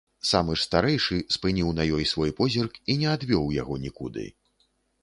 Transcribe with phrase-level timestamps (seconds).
[0.27, 4.31] Самы ж старэйшы спыніў на ёй свой позірк і не адвёў яго нікуды.